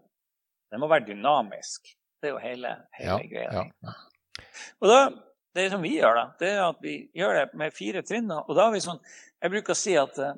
Den 0.69 0.81
må 0.83 0.89
være 0.89 1.07
dynamisk. 1.07 1.95
Det 2.21 2.29
er 2.29 2.35
jo 2.35 2.41
hele, 2.43 2.75
hele 2.99 3.23
greia. 3.31 3.63
Og 4.83 4.91
da 4.91 4.99
det 5.57 5.69
som 5.71 5.81
vi 5.81 5.95
gjør, 5.97 6.13
da, 6.15 6.25
det 6.39 6.51
er 6.53 6.61
at 6.67 6.83
vi 6.83 6.93
gjør 7.17 7.33
det 7.39 7.57
med 7.57 7.73
fire 7.73 8.03
trinn. 8.05 8.29
Og 8.29 8.53
da 8.53 8.67
har 8.67 8.75
vi 8.75 8.83
sånn 8.83 9.01
Jeg 9.39 9.53
bruker 9.53 9.73
å 9.73 9.79
si 9.79 9.95
at 9.97 10.17
uh, 10.19 10.33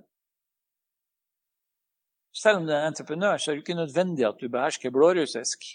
selv 2.31 2.61
om 2.61 2.67
du 2.67 2.73
er 2.75 2.87
entreprenør, 2.87 3.39
så 3.41 3.51
er 3.51 3.57
det 3.57 3.65
ikke 3.65 3.79
nødvendig 3.79 4.27
at 4.27 4.39
du 4.39 4.47
behersker 4.51 4.93
blårussisk. 4.93 5.65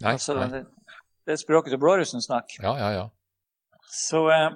Nei, 0.00 0.16
altså, 0.16 0.36
nei. 0.36 0.48
Det, 0.52 0.96
det, 1.24 1.36
er 1.36 1.40
språket 1.40 1.72
til 1.74 1.80
blårussen 1.80 2.24
snakker. 2.24 2.64
Ja, 2.64 2.74
ja, 2.80 2.90
ja. 2.98 3.06
Så 3.90 4.26
eh, 4.32 4.50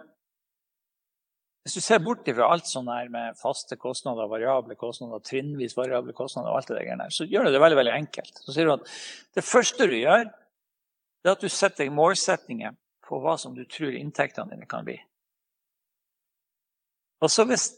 hvis 1.64 1.78
du 1.78 1.82
ser 1.84 2.02
bort 2.05 2.28
fra 2.28 2.50
alt 2.52 2.69
sånn 2.69 2.90
her 2.93 3.08
med 3.12 3.38
faste 3.40 3.78
kostnader, 3.81 4.28
variable 4.31 4.76
kostnader, 4.78 5.22
trinnvis 5.25 5.76
variable 5.78 6.12
kostnader, 6.16 6.52
og 6.52 6.61
alt 6.61 6.72
det 6.72 6.84
der, 6.84 7.12
så 7.14 7.26
gjør 7.28 7.49
du 7.49 7.55
det 7.55 7.62
veldig 7.64 7.81
veldig 7.81 7.96
enkelt. 7.96 8.44
Så 8.44 8.52
sier 8.52 8.69
du 8.69 8.76
at 8.76 8.94
det 9.38 9.46
første 9.46 9.88
du 9.88 9.96
gjør, 9.96 10.28
det 10.28 11.32
er 11.32 11.38
at 11.38 11.44
du 11.44 11.49
setter 11.49 11.87
deg 11.87 11.96
målsetninger 11.96 12.76
på 13.09 13.21
hva 13.23 13.37
som 13.41 13.55
du 13.56 13.65
tror 13.69 13.95
inntektene 13.95 14.55
dine 14.55 14.69
kan 14.69 14.87
bli. 14.87 14.97
Og 17.25 17.31
så, 17.31 17.45
hvis, 17.49 17.69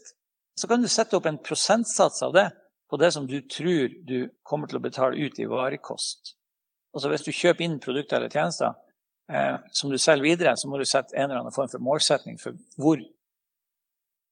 så 0.59 0.67
kan 0.67 0.81
du 0.81 0.89
sette 0.91 1.17
opp 1.17 1.27
en 1.29 1.39
prosentsats 1.43 2.23
av 2.25 2.33
det 2.35 2.49
på 2.89 2.99
det 2.99 3.11
som 3.15 3.27
du 3.27 3.39
tror 3.41 3.93
du 4.07 4.29
kommer 4.43 4.67
til 4.67 4.79
å 4.79 4.83
betale 4.83 5.19
ut 5.19 5.39
i 5.39 5.47
varekost. 5.47 6.33
Altså 6.95 7.11
Hvis 7.11 7.27
du 7.27 7.31
kjøper 7.35 7.65
inn 7.65 7.79
produkter 7.83 8.17
eller 8.17 8.33
tjenester 8.33 8.73
eh, 9.31 9.59
som 9.71 9.91
du 9.91 9.97
selger 9.99 10.23
videre, 10.23 10.55
så 10.57 10.71
må 10.71 10.79
du 10.79 10.85
sette 10.87 11.15
en 11.15 11.29
eller 11.29 11.43
annen 11.43 11.55
form 11.55 11.69
for 11.71 11.83
målsetning 11.83 12.39
for 12.41 12.57
hvor 12.79 13.03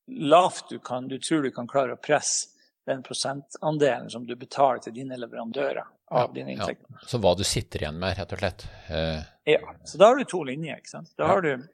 lavt 0.07 0.69
du, 0.69 0.79
kan, 0.79 1.07
du 1.07 1.19
tror 1.19 1.43
du 1.43 1.51
kan 1.51 1.67
klare 1.67 1.95
å 1.95 2.01
presse 2.01 2.53
den 2.85 3.03
prosentandelen 3.03 4.09
som 4.13 4.25
du 4.27 4.35
betaler 4.37 4.83
til 4.83 4.93
dine 4.93 5.17
leverandører 5.17 5.87
av 6.11 6.27
ja, 6.27 6.33
dine 6.33 6.55
inntekter. 6.55 6.87
Ja. 6.89 7.07
Så 7.09 7.19
hva 7.23 7.31
du 7.37 7.43
sitter 7.47 7.81
igjen 7.85 7.97
med, 8.01 8.17
rett 8.17 8.33
og 8.35 8.41
slett? 8.41 8.67
Uh, 8.89 9.23
Ja. 9.45 9.61
Så 9.85 9.97
da 10.01 10.09
har 10.09 10.17
du 10.17 10.25
to 10.25 10.43
linjer. 10.43 10.79
ikke 10.81 10.89
sant? 10.89 11.11
Da 11.17 11.27
ja. 11.27 11.33
har 11.33 11.41
du 11.45 11.67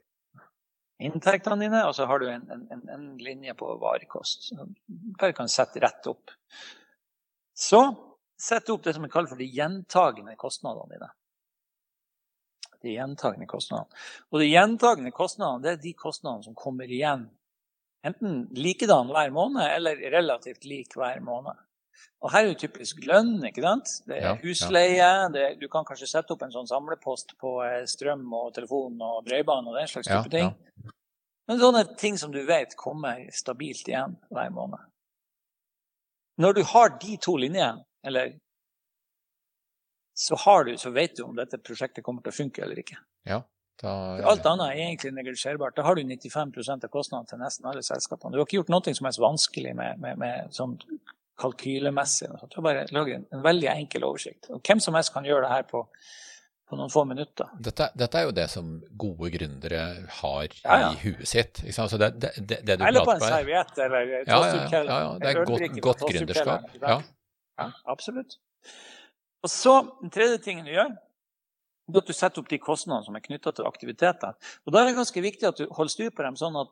inntektene 1.01 1.63
dine, 1.63 1.85
og 1.87 1.95
så 1.95 2.05
har 2.05 2.19
du 2.19 2.27
en, 2.29 2.43
en, 2.51 2.83
en 2.91 3.05
linje 3.17 3.55
på 3.57 3.69
varekost. 3.81 4.51
Bare 5.19 5.33
kan 5.33 5.49
sette 5.49 5.79
rett 5.79 6.07
opp. 6.11 6.33
Så 7.55 7.81
sett 8.41 8.69
opp 8.69 8.83
det 8.83 8.93
som 8.97 9.05
er 9.07 9.13
kalt 9.13 9.31
for 9.31 9.39
de 9.39 9.47
gjentagende 9.47 10.35
kostnadene 10.39 10.95
dine. 10.95 11.09
De 12.81 12.95
gjentagende 12.95 13.47
kostnadene. 13.49 14.01
Og 14.31 14.41
de 14.41 14.49
gjentagende 14.49 15.13
kostnadene 15.15 15.63
det 15.63 15.73
er 15.75 15.83
de 15.85 15.93
kostnadene 15.97 16.49
som 16.49 16.57
kommer 16.57 16.91
igjen 16.91 17.29
enten 18.03 18.47
likedan 18.57 19.11
hver 19.13 19.29
måned 19.33 19.61
eller 19.61 19.99
relativt 20.11 20.65
lik 20.65 20.95
hver 20.97 21.21
måned. 21.23 21.57
Og 22.21 22.29
her 22.29 22.45
er 22.45 22.51
det 22.51 22.61
typisk 22.61 23.01
lønn. 23.09 23.39
ikke 23.47 23.63
sant? 23.65 23.93
Det 24.09 24.19
er 24.21 24.37
husleie. 24.43 24.97
Ja, 24.99 25.11
ja. 25.23 25.29
Det, 25.33 25.45
du 25.61 25.67
kan 25.71 25.85
kanskje 25.87 26.09
sette 26.09 26.35
opp 26.35 26.43
en 26.45 26.53
sånn 26.53 26.69
samlepost 26.69 27.33
på 27.41 27.55
eh, 27.65 27.81
strøm 27.89 28.27
og 28.37 28.51
telefon 28.57 28.99
og 29.01 29.23
bredbånd 29.25 29.71
og 29.71 29.79
den 29.79 29.89
slags 29.89 30.09
type 30.09 30.29
ja, 30.29 30.35
ting. 30.35 30.91
Men 31.49 31.61
sånne 31.61 31.85
ting 31.99 32.19
som 32.21 32.33
du 32.33 32.43
vet 32.47 32.77
kommer 32.79 33.25
stabilt 33.33 33.89
igjen 33.89 34.13
hver 34.29 34.53
måned. 34.53 34.85
Når 36.41 36.57
du 36.57 36.61
har 36.69 36.93
de 37.01 37.17
to 37.21 37.35
linjene, 37.41 37.83
eller 38.07 38.37
så, 40.17 40.37
du, 40.65 40.77
så 40.77 40.91
vet 40.93 41.17
du 41.17 41.23
om 41.25 41.33
dette 41.35 41.57
prosjektet 41.57 42.05
kommer 42.05 42.21
til 42.21 42.33
å 42.33 42.37
funke 42.37 42.61
eller 42.61 42.79
ikke. 42.83 42.99
Ja. 43.27 43.41
Da, 43.81 43.91
Alt 44.29 44.45
annet 44.45 44.75
er 44.75 44.79
egentlig 44.83 45.11
neglisjerbart. 45.15 45.73
Da 45.77 45.85
har 45.87 45.97
du 45.97 46.03
95% 46.05 46.85
av 46.85 46.91
kostnadene 46.93 47.29
til 47.31 47.41
nesten 47.41 47.69
alle 47.69 47.81
selskapene. 47.85 48.35
Du 48.35 48.37
har 48.37 48.45
ikke 48.45 48.59
gjort 48.59 48.69
noe 48.73 48.93
som 48.93 49.07
helst 49.09 49.21
vanskelig 49.23 49.73
med, 49.77 50.01
med, 50.03 50.19
med 50.21 50.53
sånn 50.53 50.75
kalkylemessig. 51.41 52.29
Du 52.31 52.57
har 52.59 52.65
bare 52.65 52.87
laget 52.93 53.19
en, 53.19 53.27
en, 53.33 53.43
veldig 53.45 53.69
enkel 53.73 54.05
oversikt. 54.07 54.49
Og 54.53 54.61
hvem 54.65 54.81
som 54.83 54.97
helst 54.97 55.13
kan 55.13 55.27
gjøre 55.27 55.45
det 55.45 55.51
her 55.51 55.65
på, 55.69 55.83
på 56.69 56.79
noen 56.79 56.91
få 56.93 57.03
minutter. 57.09 57.49
Dette, 57.59 57.89
dette, 57.97 58.19
er 58.19 58.29
jo 58.29 58.35
det 58.37 58.47
som 58.53 58.71
gode 59.03 59.31
gründere 59.33 59.81
har 60.21 60.45
ja, 60.47 60.79
ja. 60.85 60.91
i 60.91 61.01
huet 61.03 61.27
sitt. 61.29 61.63
Altså 61.71 61.99
det, 62.01 62.13
det, 62.21 62.33
det, 62.39 62.61
det 62.69 62.79
eller 62.79 63.07
på 63.07 63.17
en 63.17 63.25
serviett 63.25 63.83
eller 63.85 64.13
ja, 64.13 64.23
ja, 64.29 64.83
ja, 64.87 64.99
Det 65.21 65.31
er 65.33 65.43
godt, 65.43 65.79
godt 65.89 66.05
gründerskap. 66.07 66.73
Ja. 66.81 66.99
absolutt. 67.85 68.37
Og 69.41 69.49
så, 69.49 69.79
Den 70.01 70.13
tredje 70.13 70.37
tingen 70.45 70.67
du 70.69 70.75
gjør, 70.75 70.93
at 71.91 72.07
du 72.07 72.13
setter 72.15 72.39
opp 72.39 72.49
de 72.49 72.59
kostnadene 72.61 73.07
som 73.07 73.17
er 73.17 73.23
knytta 73.25 73.51
til 73.57 73.67
aktiviteter. 73.67 74.37
Og 74.65 74.73
Da 74.73 74.81
er 74.81 74.91
det 74.91 74.99
ganske 74.99 75.23
viktig 75.23 75.47
at 75.49 75.57
du 75.59 75.65
holder 75.73 75.91
styr 75.91 76.13
på 76.13 76.23
dem, 76.23 76.37
sånn 76.39 76.55
at 76.61 76.69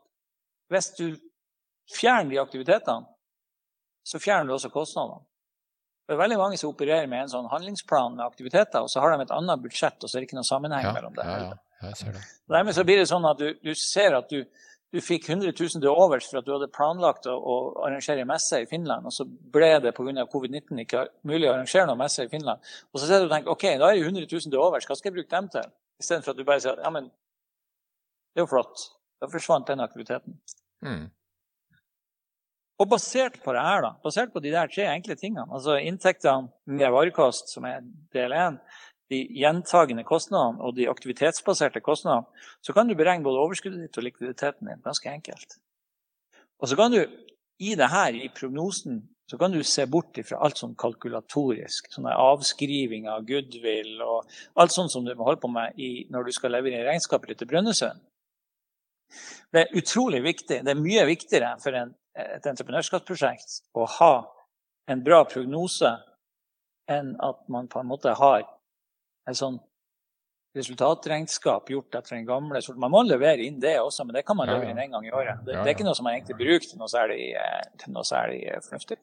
hvis 0.70 0.92
du 1.00 1.08
fjerner 1.90 2.30
de 2.30 2.40
aktivitetene, 2.42 3.10
så 4.06 4.22
fjerner 4.22 4.50
du 4.50 4.56
også 4.56 4.72
kostnadene. 4.74 5.22
Det 6.10 6.16
er 6.16 6.24
veldig 6.24 6.40
mange 6.40 6.58
som 6.58 6.72
opererer 6.72 7.06
med 7.10 7.22
en 7.22 7.30
sånn 7.30 7.50
handlingsplan 7.52 8.16
med 8.18 8.26
aktiviteter, 8.26 8.82
og 8.82 8.90
så 8.90 9.04
har 9.04 9.14
de 9.14 9.28
et 9.28 9.34
annet 9.36 9.62
budsjett, 9.62 10.00
og 10.02 10.10
så 10.10 10.18
er 10.18 10.24
det 10.24 10.30
ikke 10.30 10.40
noen 10.40 10.48
sammenheng 10.48 10.88
ja, 10.88 10.94
mellom 10.96 11.14
det. 11.14 11.26
Ja, 11.28 11.52
ja, 11.52 11.84
jeg 11.86 12.00
ser 12.00 12.16
det. 12.16 12.24
Dermed 12.50 12.78
så 12.78 12.86
blir 12.88 12.98
det 12.98 13.06
sånn 13.12 13.28
at 13.30 13.44
du, 13.44 13.52
du 13.62 13.70
ser 13.78 14.18
at 14.18 14.34
du, 14.34 14.40
du 14.90 15.00
fikk 15.06 15.28
100 15.30 15.54
000 15.54 15.84
til 15.84 15.92
overs 15.92 16.26
for 16.32 16.42
at 16.42 16.48
du 16.48 16.56
hadde 16.56 16.70
planlagt 16.74 17.30
å, 17.30 17.36
å 17.38 17.58
arrangere 17.86 18.26
messe 18.26 18.64
i 18.64 18.66
Finland, 18.72 19.06
og 19.06 19.14
så 19.14 19.28
ble 19.28 19.70
det 19.84 19.94
pga. 20.00 20.26
covid-19 20.34 20.82
ikke 20.82 21.06
mulig 21.30 21.46
å 21.46 21.54
arrangere 21.54 21.86
noen 21.92 22.02
messe 22.02 22.26
i 22.26 22.32
Finland. 22.32 22.66
Og 22.90 22.98
så 22.98 23.06
sitter 23.06 23.28
du 23.28 23.30
og 23.30 23.36
tenker 23.36 23.54
ok, 23.54 23.68
da 23.78 23.92
er 23.92 24.00
det 24.00 24.10
100 24.10 24.26
000 24.26 24.50
til 24.50 24.64
overs, 24.64 24.90
hva 24.90 24.98
skal 24.98 25.12
jeg 25.12 25.18
bruke 25.20 25.36
dem 25.36 25.54
til? 25.60 25.70
Istedenfor 26.02 26.34
at 26.34 26.42
du 26.42 26.48
bare 26.48 26.64
sier 26.64 26.82
ja, 26.82 26.90
men 26.96 27.14
det 28.34 28.42
er 28.42 28.48
jo 28.48 28.50
flott. 28.50 28.90
Da 29.22 29.30
forsvant 29.30 29.70
den 29.70 29.86
aktiviteten. 29.86 30.42
Mm. 30.82 31.10
Og 32.80 32.88
basert 32.88 33.42
på 33.44 33.54
det 33.56 33.64
her, 33.64 33.82
da, 33.84 33.94
basert 34.04 34.32
på 34.32 34.42
de 34.44 34.54
der 34.54 34.70
tre 34.72 34.86
enkle 34.88 35.18
tingene, 35.20 35.48
altså 35.52 35.76
inntektene 35.84 36.48
med 36.80 36.94
varekost, 36.96 37.52
som 37.52 37.68
er 37.68 37.84
del 38.16 38.36
én, 38.36 38.60
de 39.10 39.24
gjentagende 39.42 40.06
kostnadene 40.08 40.62
og 40.64 40.76
de 40.78 40.88
aktivitetsbaserte 40.88 41.82
kostnadene, 41.84 42.30
så 42.64 42.76
kan 42.78 42.88
du 42.88 42.96
beregne 42.96 43.26
både 43.26 43.42
overskuddet 43.42 43.82
ditt 43.84 44.00
og 44.00 44.06
likviditeten 44.06 44.70
din 44.70 44.84
ganske 44.86 45.12
enkelt. 45.12 45.58
Og 46.62 46.70
så 46.70 46.78
kan 46.80 46.94
du 46.94 47.02
i 47.60 47.74
det 47.76 47.90
her, 47.92 48.16
i 48.16 48.30
prognosen, 48.32 49.02
så 49.30 49.38
kan 49.38 49.52
du 49.52 49.60
se 49.64 49.86
bort 49.86 50.18
fra 50.26 50.40
alt 50.46 50.58
sånn 50.58 50.78
kalkulatorisk. 50.80 51.92
Sånne 51.94 52.16
avskrivinger 52.18 53.12
av 53.14 53.26
goodwill 53.28 54.00
og 54.02 54.30
alt 54.62 54.74
sånt 54.74 54.94
som 54.94 55.06
du 55.06 55.12
må 55.14 55.28
holde 55.28 55.44
på 55.44 55.52
med 55.52 55.78
i, 55.78 56.08
når 56.10 56.30
du 56.30 56.34
skal 56.34 56.56
levere 56.56 56.88
regnskapet 56.88 57.34
ditt 57.34 57.44
til 57.44 57.50
Brønnøysund. 57.52 58.00
Det 59.54 59.66
er 59.66 59.78
utrolig 59.78 60.24
viktig. 60.26 60.62
Det 60.66 60.74
er 60.74 60.82
mye 60.82 61.06
viktigere 61.10 61.52
for 61.62 61.78
en, 61.78 61.94
et 62.20 62.46
entreprenørskapsprosjekt 62.50 63.62
å 63.78 63.86
ha 64.00 64.14
en 64.90 65.02
bra 65.06 65.24
prognose 65.30 65.92
enn 66.90 67.14
at 67.22 67.42
man 67.52 67.68
på 67.70 67.82
en 67.82 67.90
måte 67.90 68.14
har 68.18 68.46
et 69.30 69.38
sånn 69.38 69.60
resultatregnskap 70.58 71.68
gjort 71.70 71.94
etter 72.00 72.16
den 72.16 72.26
gamle 72.26 72.62
sorten. 72.66 72.82
Man 72.82 72.92
må 72.96 73.04
levere 73.06 73.46
inn 73.46 73.60
det 73.62 73.76
også, 73.80 74.08
men 74.08 74.18
det 74.18 74.24
kan 74.26 74.38
man 74.40 74.50
levere 74.50 74.74
inn 74.74 74.82
én 74.82 74.96
gang 74.96 75.06
i 75.06 75.12
året. 75.14 75.44
Det, 75.46 75.54
det, 75.54 75.66
er 75.68 75.76
ikke 75.76 75.86
noe 75.86 75.98
som 75.98 76.08
man 76.10 76.16
egentlig 76.18 76.40
bruker 76.40 76.66
til 76.66 76.82
noe 76.82 76.90
særlig, 76.90 77.20
eh, 77.38 77.68
til 77.84 77.94
noe 77.94 78.08
særlig 78.08 78.40
eh, 78.50 78.58
fornuftig. 78.66 78.98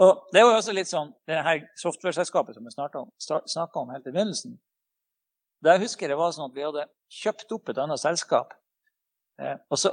Og 0.00 0.24
Det 0.32 0.44
var 0.46 0.54
jo 0.54 0.62
også 0.62 0.76
litt 0.78 0.88
sånn, 0.88 1.12
det 1.28 1.42
her 1.44 1.60
software-selskapet 1.82 2.56
som 2.56 2.64
vi 2.64 2.72
snakka 2.72 3.82
om 3.84 3.92
helt 3.92 4.08
i 4.08 4.14
begynnelsen. 4.14 4.56
Der 5.60 5.82
husker 5.82 6.08
jeg 6.08 6.14
det 6.14 6.22
var 6.22 6.32
sånn 6.32 6.48
at 6.48 6.56
vi 6.56 6.64
hadde 6.64 6.88
kjøpt 7.20 7.52
opp 7.52 7.68
et 7.68 7.82
annet 7.84 8.00
selskap 8.00 8.56
Eh, 9.40 9.56
og 9.72 9.78
så, 9.80 9.92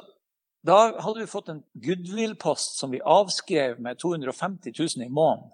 da 0.66 1.02
hadde 1.02 1.20
vi 1.20 1.30
fått 1.30 1.50
en 1.50 1.64
goodwill-post 1.74 2.80
som 2.80 2.92
vi 2.92 3.02
avskrev 3.02 3.80
med 3.80 4.00
250 4.00 4.74
000 4.80 5.06
i 5.06 5.10
måneden. 5.10 5.54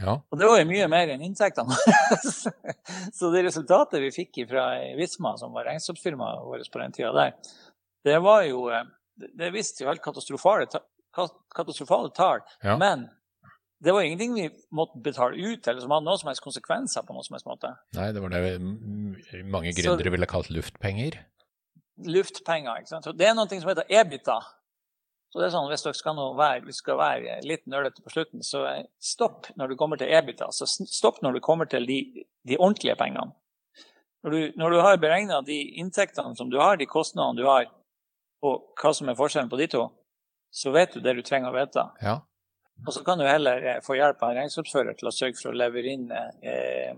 Ja. 0.00 0.16
Og 0.30 0.38
det 0.38 0.48
var 0.48 0.58
jo 0.58 0.68
mye 0.68 0.88
mer 0.90 1.12
enn 1.14 1.22
inntektene. 1.22 1.76
så 3.16 3.30
det 3.32 3.44
resultatet 3.46 4.02
vi 4.02 4.12
fikk 4.14 4.42
fra 4.50 4.68
Visma, 4.98 5.36
som 5.38 5.54
var 5.54 5.68
regnskapsfirmaet 5.68 6.42
vårt 6.46 6.72
på 6.72 6.82
den 6.82 6.96
tida 6.96 7.12
der, 7.14 7.36
det 8.06 8.18
var 8.22 8.42
jo 8.46 8.68
eh, 8.70 8.86
Det 9.16 9.48
viste 9.54 9.82
jo 9.82 9.88
helt 9.88 10.02
katastrofale, 10.04 10.66
katastrofale 11.56 12.10
tall. 12.14 12.42
Ja. 12.62 12.76
Men 12.76 13.06
det 13.80 13.92
var 13.92 14.02
ingenting 14.02 14.34
vi 14.34 14.50
måtte 14.74 15.00
betale 15.00 15.36
ut, 15.36 15.66
eller 15.68 15.80
som 15.80 15.94
hadde 15.94 16.04
noen 16.04 16.20
som 16.20 16.28
helst 16.28 16.44
konsekvenser. 16.44 17.06
på 17.06 17.16
noen 17.16 17.24
som 17.24 17.36
helst 17.36 17.48
måte. 17.48 17.72
Nei, 17.96 18.10
det 18.12 18.20
var 18.20 18.34
det 18.34 19.44
mange 19.44 19.72
gründere 19.76 20.12
ville 20.12 20.28
kalt 20.28 20.50
luftpenger 20.52 21.16
luftpenger. 22.04 22.82
Ikke 22.82 22.92
sant? 22.94 23.06
Så 23.08 23.14
det 23.16 23.28
er 23.28 23.34
noe 23.36 23.48
som 23.48 23.70
heter 23.70 23.88
EBITA. 23.88 24.38
Så 25.32 25.40
det 25.40 25.48
er 25.48 25.52
sånn, 25.52 25.68
Hvis 25.68 25.84
dere 25.84 25.98
skal, 25.98 26.20
være, 26.38 26.72
skal 26.72 26.98
være 27.00 27.40
litt 27.44 27.66
nølete 27.68 28.04
på 28.04 28.12
slutten, 28.14 28.44
så 28.46 28.62
stopp 29.02 29.50
når 29.56 29.72
du 29.72 29.76
kommer 29.76 30.00
til 30.00 30.12
EBITA. 30.12 30.48
Så 30.54 30.68
stopp 30.68 31.20
når 31.24 31.36
du 31.36 31.40
kommer 31.44 31.68
til 31.68 31.86
de, 31.88 31.98
de 32.46 32.58
ordentlige 32.58 32.96
pengene. 32.96 33.34
Når 34.24 34.32
du, 34.32 34.38
når 34.58 34.72
du 34.72 34.78
har 34.82 34.96
beregna 34.98 35.42
de 35.44 35.58
inntektene 35.80 36.34
som 36.38 36.48
du 36.50 36.56
har, 36.58 36.78
de 36.80 36.88
kostnadene 36.88 37.38
du 37.38 37.44
har, 37.46 37.68
og 38.46 38.72
hva 38.80 38.92
som 38.96 39.10
er 39.10 39.18
forskjellen 39.18 39.50
på 39.52 39.60
de 39.60 39.68
to, 39.76 39.84
så 40.50 40.72
vet 40.74 40.94
du 40.94 41.02
det 41.04 41.14
du 41.18 41.22
trenger 41.26 41.52
å 41.52 41.56
vite. 41.56 41.84
Ja. 42.02 42.16
Og 42.84 42.92
så 42.92 43.02
kan 43.04 43.20
du 43.20 43.26
heller 43.26 43.62
eh, 43.62 43.80
få 43.84 43.96
hjelp 43.96 44.22
av 44.22 44.32
en 44.32 44.40
regnskapsfører 44.42 44.96
til 44.98 45.08
å 45.08 45.14
sørge 45.14 45.38
for 45.40 45.52
å 45.52 45.58
levere 45.60 45.94
inn 45.94 46.10
eh, 46.12 46.92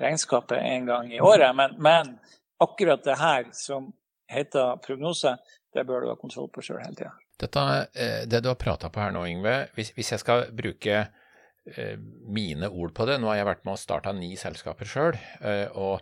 regnskapet 0.00 0.58
en 0.60 0.86
gang 0.90 1.10
i 1.12 1.20
året. 1.22 1.50
Men, 1.56 1.74
men 1.82 2.14
akkurat 2.62 3.02
det 3.06 3.16
her 3.18 3.48
som 3.56 3.92
heter 4.30 4.78
prognose, 4.84 5.36
det 5.74 5.84
bør 5.86 6.04
du 6.04 6.10
ha 6.12 6.16
kontroll 6.18 6.50
på 6.52 6.64
sjøl 6.64 6.82
hele 6.82 6.96
tida. 6.98 7.12
Eh, 7.42 8.24
det 8.30 8.42
du 8.44 8.50
har 8.50 8.58
prata 8.60 8.90
på 8.90 9.02
her 9.02 9.14
nå, 9.14 9.24
Yngve, 9.30 9.56
hvis, 9.74 9.92
hvis, 9.96 10.12
jeg 10.14 10.22
skal 10.22 10.46
bruke 10.54 11.00
eh, 11.00 11.96
mine 12.30 12.70
ord 12.70 12.94
på 12.94 13.06
det 13.08 13.18
Nå 13.20 13.32
har 13.32 13.40
jeg 13.40 13.48
vært 13.50 13.64
med 13.66 13.74
og 13.74 13.82
starta 13.82 14.14
ni 14.14 14.34
selskaper 14.40 14.88
sjøl, 14.88 15.18
eh, 15.42 15.66
og 15.72 16.00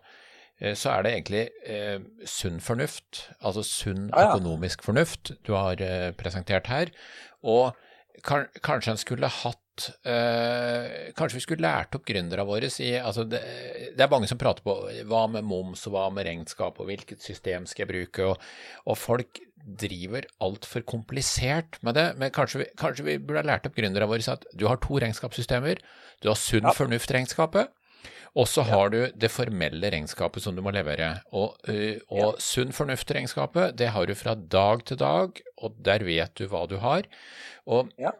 så 0.78 0.92
er 0.92 1.02
det 1.02 1.10
egentlig 1.16 1.40
sunn 2.28 2.60
fornuft, 2.62 3.24
altså 3.42 3.64
sunn 3.66 4.04
økonomisk 4.14 4.84
fornuft, 4.86 5.32
du 5.42 5.56
har 5.56 5.80
presentert 6.14 6.68
her. 6.70 6.92
Og 7.42 7.72
kanskje 8.22 8.92
en 8.92 9.00
skulle 9.00 9.26
hatt 9.40 9.61
Uh, 10.04 11.12
kanskje 11.16 11.38
vi 11.38 11.44
skulle 11.46 11.64
lært 11.64 11.96
opp 11.96 12.04
gründerne 12.04 12.44
våre 12.44 12.68
i 12.84 12.90
altså 13.00 13.24
det, 13.24 13.40
det, 13.96 14.04
er 14.04 14.10
mange 14.12 14.28
som 14.28 14.36
prater 14.40 14.60
på 14.66 14.74
hva 15.08 15.22
med 15.32 15.46
moms 15.48 15.86
og 15.88 15.94
hva 15.94 16.02
med 16.12 16.26
regnskap 16.28 16.76
og 16.76 16.90
hvilket 16.90 17.24
system 17.24 17.64
skal 17.64 17.86
jeg 17.86 17.92
bruke, 17.92 18.26
og, 18.28 18.44
og 18.84 18.98
folk 19.00 19.40
driver 19.62 20.26
altfor 20.42 20.84
komplisert 20.84 21.78
med 21.86 21.96
det. 21.96 22.08
Men 22.20 22.34
kanskje 22.34 22.64
vi, 22.64 22.66
kanskje 22.78 23.06
vi 23.06 23.20
burde 23.22 23.44
ha 23.44 23.48
lært 23.54 23.68
opp 23.68 23.78
gründerne 23.78 24.10
våre 24.10 24.34
at 24.34 24.44
du 24.58 24.66
har 24.68 24.80
to 24.82 24.98
regnskapssystemer. 25.00 25.80
Du 26.20 26.28
har 26.32 26.38
sunn 26.38 26.66
ja. 26.68 26.74
fornuft-regnskapet. 26.76 27.72
Og 28.32 28.48
så 28.48 28.64
har 28.64 28.88
du 28.92 28.98
det 29.12 29.28
formelle 29.28 29.90
regnskapet 29.92 30.44
som 30.44 30.56
du 30.56 30.62
må 30.64 30.72
levere. 30.72 31.14
Og, 31.36 31.56
uh, 31.68 31.96
og 32.08 32.22
ja. 32.22 32.30
sunn 32.40 32.72
fornuft-regnskapet, 32.76 33.76
det 33.78 33.92
har 33.94 34.08
du 34.08 34.14
fra 34.16 34.34
dag 34.34 34.84
til 34.88 35.00
dag, 35.00 35.42
og 35.60 35.80
der 35.84 36.04
vet 36.06 36.36
du 36.40 36.46
hva 36.48 36.64
du 36.68 36.78
har. 36.82 37.08
Og 37.68 37.92
ja. 38.00 38.14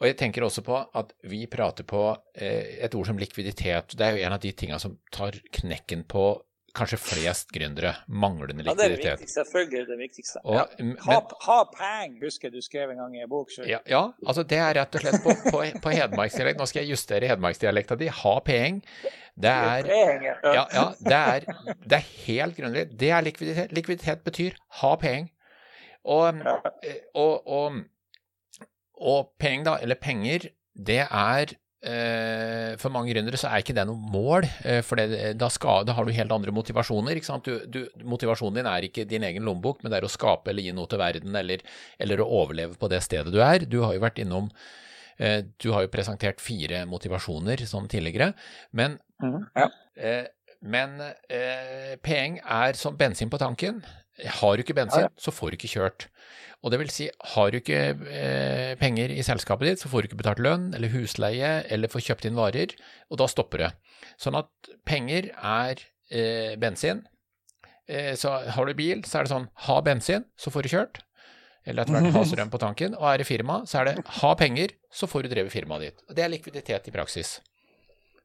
Og 0.00 0.08
jeg 0.08 0.16
tenker 0.16 0.44
også 0.46 0.64
på 0.64 0.78
at 0.96 1.10
vi 1.28 1.42
prater 1.50 1.84
på 1.84 2.06
eh, 2.34 2.78
et 2.86 2.94
ord 2.96 3.10
som 3.10 3.18
likviditet. 3.20 3.92
Det 3.98 4.06
er 4.06 4.16
jo 4.16 4.24
en 4.24 4.36
av 4.36 4.40
de 4.40 4.52
tingene 4.56 4.80
som 4.80 4.96
tar 5.12 5.36
knekken 5.60 6.06
på 6.08 6.30
kanskje 6.76 6.96
flest 7.02 7.50
gründere. 7.52 7.92
Manglende 8.08 8.64
likviditet. 8.64 8.80
Ja, 8.80 8.80
det 8.80 8.86
er 8.86 8.94
det 8.94 9.10
viktigste. 9.18 9.34
Selvfølgelig 9.40 9.82
det 9.88 9.98
viktigste. 10.00 10.42
Og, 10.44 10.56
ja. 10.56 10.88
ha, 11.04 11.18
ha 11.46 11.58
peng, 11.74 12.16
husker 12.22 12.52
du 12.54 12.60
skrev 12.64 12.94
en 12.94 13.02
gang 13.02 13.18
i 13.18 13.24
en 13.26 13.30
bok. 13.30 13.52
Ja, 13.66 13.82
ja, 13.90 14.02
altså 14.24 14.46
det 14.46 14.60
er 14.62 14.78
rett 14.78 14.96
og 14.96 15.04
slett 15.04 15.20
på, 15.24 15.34
på, 15.50 15.62
på 15.84 15.94
hedmarksdialekt. 15.94 16.60
Nå 16.62 16.68
skal 16.70 16.84
jeg 16.84 16.94
justere 16.94 17.28
hedmarksdialekta 17.34 17.98
di. 18.00 18.08
Ha 18.22 18.34
peng. 18.46 18.80
Det 19.40 19.52
er, 19.52 19.92
ja, 20.44 20.64
ja, 20.74 20.88
det 21.00 21.20
er, 21.20 21.46
det 21.84 22.00
er 22.00 22.08
helt 22.24 22.56
grunnlig. 22.56 22.88
Det 23.04 23.12
er 23.16 23.24
likviditet. 23.24 23.76
Likviditet 23.76 24.24
betyr 24.26 24.58
ha 24.80 24.96
peng. 25.00 25.30
Og, 26.08 26.40
og, 27.12 27.34
og 27.44 27.82
og 29.00 29.34
penger, 29.40 29.66
da, 29.66 29.74
eller 29.84 29.98
penger, 30.00 30.50
det 30.80 31.02
er 31.02 31.52
eh, 31.84 32.76
For 32.80 32.92
mange 32.92 33.12
gründere 33.12 33.38
så 33.40 33.50
er 33.50 33.62
ikke 33.62 33.74
det 33.76 33.86
noe 33.88 34.10
mål, 34.12 34.46
eh, 34.68 34.80
for 34.86 35.00
det, 35.00 35.32
da, 35.40 35.48
skal, 35.52 35.86
da, 35.88 35.96
har 35.96 36.06
du 36.06 36.12
helt 36.14 36.34
andre 36.34 36.54
motivasjoner. 36.54 37.16
ikke 37.16 37.30
sant? 37.30 37.48
Du, 37.48 37.64
du, 37.66 38.04
motivasjonen 38.08 38.60
din 38.60 38.70
er 38.70 38.86
ikke 38.86 39.06
din 39.08 39.24
egen 39.26 39.46
lommebok, 39.48 39.82
men 39.82 39.92
det 39.92 40.00
er 40.00 40.08
å 40.08 40.12
skape 40.12 40.52
eller 40.52 40.68
gi 40.68 40.74
noe 40.76 40.90
til 40.90 41.00
verden, 41.00 41.36
eller, 41.42 41.64
eller 41.98 42.22
å 42.22 42.28
overleve 42.42 42.78
på 42.80 42.90
det 42.92 43.02
stedet 43.06 43.32
du 43.32 43.40
er. 43.44 43.64
Du 43.64 43.80
har 43.84 43.96
jo 43.96 44.04
vært 44.04 44.20
innom 44.22 44.50
eh, 45.18 45.40
Du 45.56 45.72
har 45.74 45.86
jo 45.86 45.94
presentert 45.94 46.44
fire 46.44 46.84
motivasjoner 46.90 47.64
som 47.70 47.88
tidligere, 47.90 48.34
men, 48.76 48.98
mm, 49.22 49.40
ja. 49.56 49.70
eh, 49.96 50.28
men 50.60 51.00
eh, 51.00 51.96
penger 52.04 52.44
er 52.44 52.76
som 52.76 53.00
bensin 53.00 53.32
på 53.32 53.40
tanken. 53.40 53.80
Har 54.40 54.56
du 54.56 54.64
ikke 54.64 54.76
bensin, 54.76 55.06
ja, 55.06 55.08
ja. 55.08 55.22
så 55.22 55.32
får 55.34 55.52
du 55.52 55.58
ikke 55.58 55.72
kjørt. 55.74 56.08
Og 56.60 56.72
det 56.72 56.80
vil 56.82 56.90
si, 56.92 57.06
har 57.34 57.52
du 57.52 57.56
ikke 57.60 57.78
eh, 58.12 58.72
penger 58.80 59.12
i 59.14 59.22
selskapet 59.24 59.70
ditt, 59.70 59.80
så 59.80 59.88
får 59.88 60.02
du 60.02 60.10
ikke 60.10 60.20
betalt 60.20 60.42
lønn 60.44 60.66
eller 60.76 60.92
husleie 60.92 61.52
eller 61.72 61.88
får 61.92 62.04
kjøpt 62.10 62.26
inn 62.28 62.36
varer, 62.36 62.74
og 63.08 63.20
da 63.22 63.28
stopper 63.32 63.64
det. 63.64 63.70
Sånn 64.20 64.36
at 64.36 64.72
penger 64.88 65.30
er 65.36 65.80
eh, 66.12 66.58
bensin. 66.60 67.06
Eh, 67.88 68.12
så 68.20 68.36
har 68.52 68.68
du 68.68 68.76
bil, 68.76 69.00
så 69.08 69.20
er 69.20 69.26
det 69.26 69.32
sånn 69.32 69.48
ha 69.68 69.78
bensin, 69.86 70.28
så 70.36 70.52
får 70.52 70.68
du 70.68 70.74
kjørt. 70.74 71.00
Eller 71.64 71.84
etter 71.84 71.96
hvert 71.96 72.18
ha 72.18 72.26
strøm 72.34 72.52
på 72.52 72.60
tanken. 72.60 72.98
Og 72.98 73.08
er 73.08 73.22
det 73.22 73.28
firma, 73.30 73.62
så 73.68 73.80
er 73.80 73.90
det 73.90 73.96
ha 74.20 74.34
penger, 74.36 74.76
så 74.92 75.08
får 75.08 75.24
du 75.24 75.32
drevet 75.32 75.54
firmaet 75.54 75.86
ditt. 75.86 76.04
Og 76.08 76.18
det 76.18 76.26
er 76.26 76.34
likviditet 76.34 76.92
i 76.92 76.94
praksis. 76.94 77.38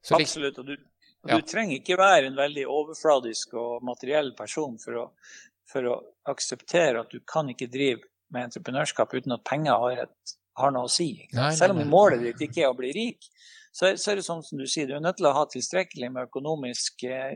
Så 0.06 0.20
Absolutt. 0.20 0.60
Og 0.60 0.68
du, 0.68 0.75
ja. 0.75 1.40
du 1.40 1.48
trenger 1.48 1.80
ikke 1.80 1.98
være 2.00 2.30
en 2.30 2.38
veldig 2.38 2.68
overfladisk 2.68 3.56
og 3.60 3.86
materiell 3.88 4.36
person 4.38 4.75
for 4.82 5.02
å, 5.02 5.10
for 5.69 5.89
å 5.89 5.95
akseptere 6.29 7.01
at 7.01 7.13
du 7.13 7.22
kan 7.27 7.50
ikke 7.51 7.69
drive 7.72 8.05
med 8.34 8.50
entreprenørskap 8.50 9.13
uten 9.15 9.36
at 9.36 9.45
penger 9.48 9.81
har, 9.81 10.05
et, 10.05 10.36
har 10.60 10.74
noe 10.75 10.89
å 10.89 10.91
si. 10.91 11.10
Nei, 11.36 11.51
Selv 11.57 11.77
om 11.77 11.89
målet 11.89 12.24
ditt 12.25 12.48
ikke 12.48 12.65
er 12.65 12.72
å 12.74 12.77
bli 12.77 12.91
rik, 12.95 13.27
så, 13.75 13.91
så, 14.00 14.13
er 14.13 14.22
det 14.22 14.27
sånn 14.27 14.43
som 14.45 14.62
du 14.62 14.67
sier, 14.72 14.88
du 14.88 14.95
er 14.95 15.03
nødt 15.03 15.19
til 15.19 15.27
å 15.27 15.36
ha 15.36 15.43
tilstrekkelig 15.51 16.10
med 16.13 16.29
økonomisk 16.29 17.03
eh, 17.10 17.36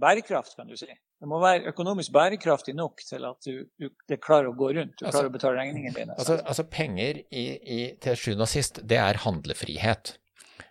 bærekraft, 0.00 0.56
kan 0.58 0.70
du 0.70 0.76
si. 0.78 0.90
Det 1.20 1.28
må 1.28 1.36
være 1.42 1.68
økonomisk 1.70 2.14
bærekraftig 2.16 2.72
nok 2.78 3.02
til 3.04 3.26
at 3.28 3.44
du, 3.44 3.66
du 3.78 3.90
det 4.08 4.18
klarer 4.24 4.48
å 4.50 4.56
gå 4.56 4.70
rundt. 4.78 4.96
Du 4.96 5.04
altså, 5.04 5.18
klarer 5.18 5.28
å 5.28 5.34
betale 5.34 5.60
regningene 5.60 5.96
dine. 5.98 6.16
Altså, 6.16 6.38
altså 6.40 6.64
penger 6.72 7.20
i, 7.28 7.44
i, 7.60 7.80
til 8.00 8.16
sjuende 8.16 8.46
og 8.46 8.50
sist, 8.50 8.80
det 8.88 8.98
er 9.02 9.20
handlefrihet. 9.26 10.14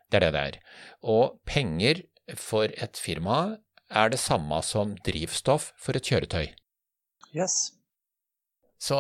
Det 0.10 0.18
er 0.18 0.26
det 0.26 0.32
det 0.34 0.46
er. 0.52 0.58
Og 1.14 1.38
penger 1.48 2.02
for 2.38 2.74
et 2.74 2.98
firma 3.00 3.40
er 3.90 4.14
det 4.14 4.22
samme 4.22 4.62
som 4.66 4.96
drivstoff 5.06 5.72
for 5.82 5.98
et 5.98 6.06
kjøretøy. 6.06 6.50
Yes. 7.36 7.76
Så, 8.80 8.96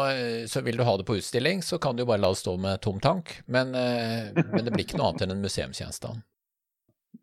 så, 0.51 0.61
vil 0.65 0.75
du 0.75 0.83
ha 0.83 0.97
det 0.99 1.05
på 1.07 1.15
utstilling, 1.15 1.61
så 1.63 1.79
kan 1.79 1.95
du 1.95 2.03
jo 2.03 2.09
bare 2.09 2.19
la 2.19 2.33
det 2.33 2.41
stå 2.41 2.57
med 2.59 2.81
tom 2.83 2.99
tank, 2.99 3.37
men, 3.47 3.71
men 3.71 4.65
det 4.65 4.73
blir 4.73 4.83
ikke 4.83 4.99
noe 4.99 5.13
annet 5.13 5.23
enn 5.23 5.37
en 5.37 5.45
museumsgjenstand. 5.45 6.25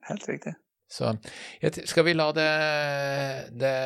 Helt 0.09 0.25
riktig. 0.31 0.55
Så 0.89 1.13
skal 1.91 2.07
vi 2.07 2.15
la 2.15 2.31
det, 2.33 2.51
det 3.59 3.77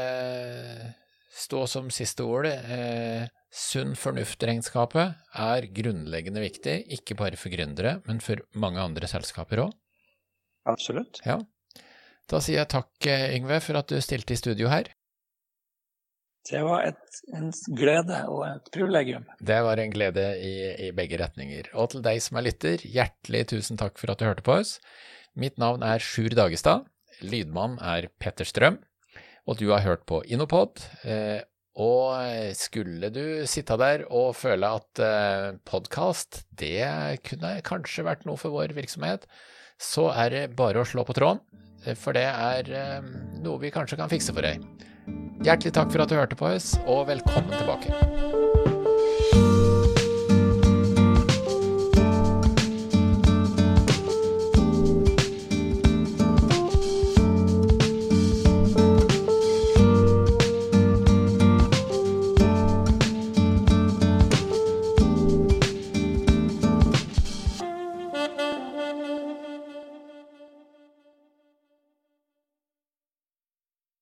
stå 1.34 1.66
som 1.66 1.90
siste 1.92 2.26
ord? 2.26 2.46
Eh, 2.46 3.28
sunn 3.50 3.96
fornuft-regnskapet 3.98 5.38
er 5.42 5.68
grunnleggende 5.74 6.42
viktig, 6.44 6.76
ikke 6.98 7.16
bare 7.18 7.40
for 7.40 7.52
gründere, 7.52 7.98
men 8.06 8.20
for 8.24 8.42
mange 8.52 8.82
andre 8.82 9.08
selskaper 9.10 9.64
òg. 9.64 9.72
Absolutt. 10.68 11.22
Ja. 11.24 11.40
Da 12.30 12.38
sier 12.38 12.60
jeg 12.60 12.70
takk, 12.70 12.94
Yngve, 13.34 13.58
for 13.64 13.80
at 13.80 13.90
du 13.90 13.98
stilte 14.04 14.36
i 14.36 14.38
studio 14.38 14.70
her. 14.70 14.92
Det 16.48 16.60
var 16.64 16.86
et, 16.88 17.18
en 17.36 17.50
glede 17.76 18.20
og 18.32 18.44
et 18.46 18.70
privilegium. 18.72 19.26
Det 19.44 19.58
var 19.66 19.82
en 19.82 19.92
glede 19.92 20.24
i, 20.40 20.54
i, 20.86 20.90
begge 20.96 21.18
retninger. 21.20 21.68
Og 21.76 21.92
til 21.92 22.04
deg 22.04 22.22
som 22.24 22.40
er 22.40 22.46
lytter, 22.48 22.84
hjertelig 22.86 23.44
tusen 23.52 23.80
takk 23.80 24.00
for 24.00 24.12
at 24.12 24.22
du 24.22 24.26
hørte 24.28 24.46
på 24.46 24.56
oss. 24.56 24.78
Mitt 25.38 25.60
navn 25.60 25.84
er 25.86 26.02
Sjur 26.02 26.32
Dagestad. 26.34 26.88
Lydmann 27.20 27.76
er 27.84 28.08
Petter 28.22 28.48
Strøm. 28.48 28.80
Og 29.46 29.60
du 29.60 29.68
har 29.74 29.84
hørt 29.84 30.06
på 30.08 30.22
Innopod. 30.30 30.80
Eh, 31.04 31.42
og 31.80 32.54
skulle 32.58 33.12
du 33.14 33.46
sitte 33.48 33.76
der 33.80 34.06
og 34.08 34.32
føle 34.38 34.72
at 34.80 35.02
eh, 35.04 35.60
podkast, 35.68 36.44
det 36.50 37.20
kunne 37.26 37.58
kanskje 37.66 38.06
vært 38.08 38.26
noe 38.28 38.40
for 38.40 38.54
vår 38.56 38.74
virksomhet, 38.76 39.28
så 39.80 40.10
er 40.12 40.34
det 40.34 40.44
bare 40.58 40.82
å 40.82 40.88
slå 40.88 41.04
på 41.08 41.16
tråden. 41.16 41.44
For 41.96 42.16
det 42.16 42.26
er 42.28 42.72
eh, 42.76 42.98
noe 43.40 43.60
vi 43.62 43.72
kanskje 43.72 43.98
kan 44.00 44.10
fikse 44.12 44.34
for 44.36 44.44
deg. 44.44 44.64
Hjertelig 45.40 45.72
takk 45.72 45.92
for 45.94 46.04
at 46.04 46.12
du 46.12 46.18
hørte 46.18 46.36
på 46.36 46.50
oss, 46.52 46.74
og 46.84 47.06
velkommen 47.08 47.56
tilbake. 47.56 48.29